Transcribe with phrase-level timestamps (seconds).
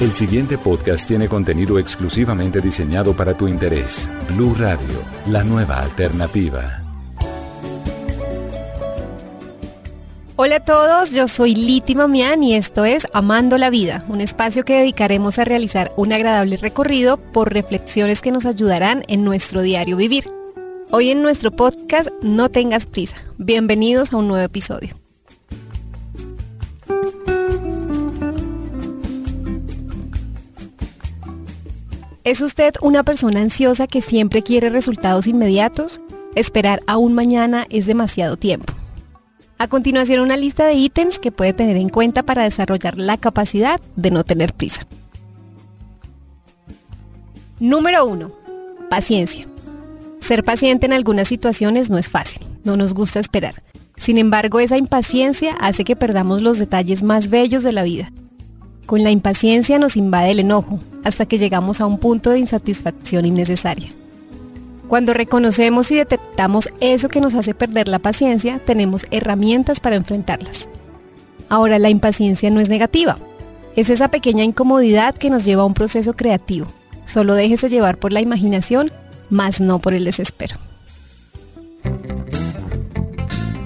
[0.00, 4.08] El siguiente podcast tiene contenido exclusivamente diseñado para tu interés.
[4.28, 6.84] Blue Radio, la nueva alternativa.
[10.36, 14.64] Hola a todos, yo soy Liti Mamián y esto es Amando la Vida, un espacio
[14.64, 19.96] que dedicaremos a realizar un agradable recorrido por reflexiones que nos ayudarán en nuestro diario
[19.96, 20.30] vivir.
[20.92, 23.16] Hoy en nuestro podcast No tengas prisa.
[23.36, 24.97] Bienvenidos a un nuevo episodio.
[32.28, 36.02] ¿Es usted una persona ansiosa que siempre quiere resultados inmediatos?
[36.34, 38.70] Esperar a un mañana es demasiado tiempo.
[39.56, 43.80] A continuación una lista de ítems que puede tener en cuenta para desarrollar la capacidad
[43.96, 44.86] de no tener prisa.
[47.60, 48.30] Número 1.
[48.90, 49.48] Paciencia.
[50.20, 53.62] Ser paciente en algunas situaciones no es fácil, no nos gusta esperar.
[53.96, 58.12] Sin embargo, esa impaciencia hace que perdamos los detalles más bellos de la vida.
[58.88, 63.26] Con la impaciencia nos invade el enojo, hasta que llegamos a un punto de insatisfacción
[63.26, 63.92] innecesaria.
[64.88, 70.70] Cuando reconocemos y detectamos eso que nos hace perder la paciencia, tenemos herramientas para enfrentarlas.
[71.50, 73.18] Ahora, la impaciencia no es negativa.
[73.76, 76.66] Es esa pequeña incomodidad que nos lleva a un proceso creativo.
[77.04, 78.90] Solo déjese llevar por la imaginación,
[79.28, 80.56] más no por el desespero.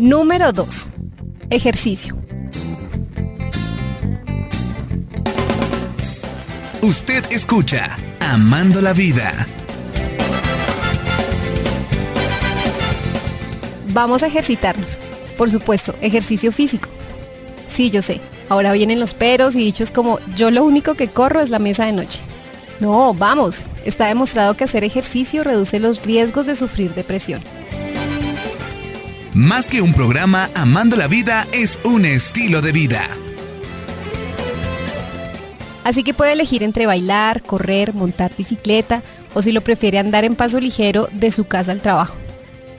[0.00, 0.90] Número 2.
[1.50, 2.23] Ejercicio.
[6.84, 9.48] Usted escucha Amando la Vida.
[13.88, 15.00] Vamos a ejercitarnos.
[15.38, 16.90] Por supuesto, ejercicio físico.
[17.68, 18.20] Sí, yo sé.
[18.50, 21.86] Ahora vienen los peros y dichos como yo lo único que corro es la mesa
[21.86, 22.20] de noche.
[22.80, 23.64] No, vamos.
[23.86, 27.40] Está demostrado que hacer ejercicio reduce los riesgos de sufrir depresión.
[29.32, 33.08] Más que un programa, Amando la Vida es un estilo de vida.
[35.84, 39.02] Así que puede elegir entre bailar, correr, montar bicicleta
[39.34, 42.16] o si lo prefiere andar en paso ligero de su casa al trabajo.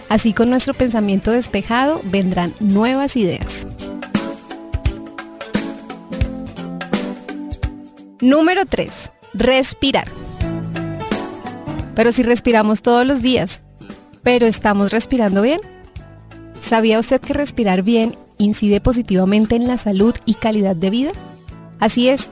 [0.09, 3.67] Así con nuestro pensamiento despejado vendrán nuevas ideas.
[8.21, 9.11] Número 3.
[9.35, 10.07] Respirar.
[11.93, 13.61] Pero si respiramos todos los días,
[14.23, 15.61] ¿pero estamos respirando bien?
[16.59, 21.11] ¿Sabía usted que respirar bien incide positivamente en la salud y calidad de vida?
[21.79, 22.29] Así es,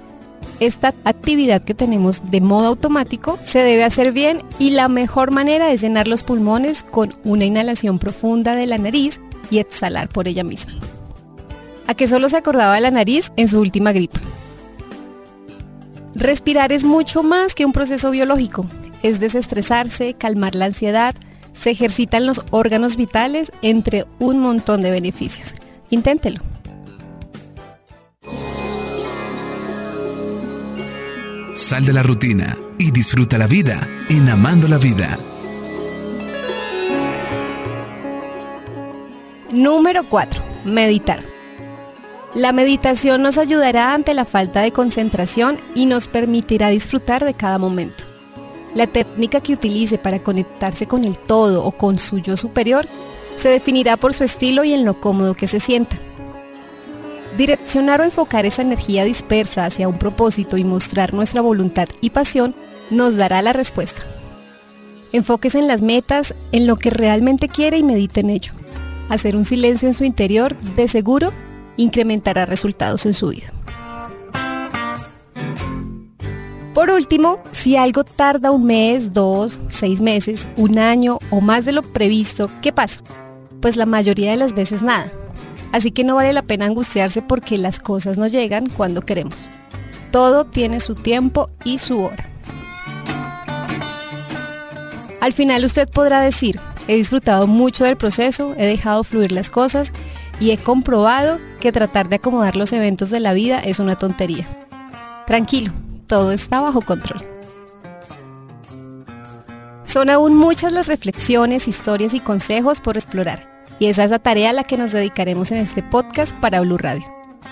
[0.65, 5.71] esta actividad que tenemos de modo automático se debe hacer bien y la mejor manera
[5.71, 9.19] es llenar los pulmones con una inhalación profunda de la nariz
[9.49, 10.73] y exhalar por ella misma.
[11.87, 14.19] ¿A qué solo se acordaba de la nariz en su última gripe?
[16.15, 18.65] Respirar es mucho más que un proceso biológico.
[19.01, 21.15] Es desestresarse, calmar la ansiedad,
[21.53, 25.53] se ejercitan los órganos vitales, entre un montón de beneficios.
[25.89, 26.41] Inténtelo.
[31.73, 35.17] Sal de la rutina y disfruta la vida en Amando la Vida.
[39.49, 40.43] Número 4.
[40.65, 41.23] Meditar.
[42.35, 47.57] La meditación nos ayudará ante la falta de concentración y nos permitirá disfrutar de cada
[47.57, 48.03] momento.
[48.75, 52.87] La técnica que utilice para conectarse con el todo o con su yo superior
[53.35, 55.97] se definirá por su estilo y en lo cómodo que se sienta.
[57.37, 62.53] Direccionar o enfocar esa energía dispersa hacia un propósito y mostrar nuestra voluntad y pasión
[62.91, 64.03] nos dará la respuesta.
[65.11, 68.53] Enfóquese en las metas, en lo que realmente quiere y medite en ello.
[69.09, 71.33] Hacer un silencio en su interior, de seguro,
[71.75, 73.51] incrementará resultados en su vida.
[76.75, 81.71] Por último, si algo tarda un mes, dos, seis meses, un año o más de
[81.71, 83.01] lo previsto, ¿qué pasa?
[83.59, 85.11] Pues la mayoría de las veces nada.
[85.71, 89.49] Así que no vale la pena angustiarse porque las cosas no llegan cuando queremos.
[90.11, 92.29] Todo tiene su tiempo y su hora.
[95.19, 99.93] Al final usted podrá decir, he disfrutado mucho del proceso, he dejado fluir las cosas
[100.39, 104.47] y he comprobado que tratar de acomodar los eventos de la vida es una tontería.
[105.25, 105.71] Tranquilo,
[106.07, 107.23] todo está bajo control.
[109.85, 114.51] Son aún muchas las reflexiones, historias y consejos por explorar y esa es la tarea
[114.51, 117.05] a la que nos dedicaremos en este podcast para Blue Radio.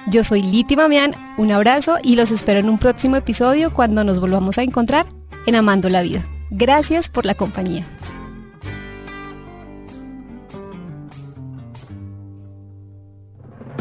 [0.08, 4.20] Yo soy Liti Mamián, un abrazo y los espero en un próximo episodio cuando nos
[4.20, 5.06] volvamos a encontrar
[5.46, 6.24] en Amando la Vida.
[6.50, 7.86] Gracias por la compañía.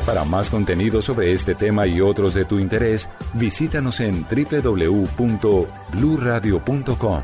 [0.06, 7.22] Para más contenido sobre este tema y otros de tu interés, visítanos en www.bluradio.com.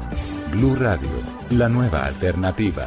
[0.52, 1.08] Blu Radio,
[1.50, 2.86] la nueva alternativa.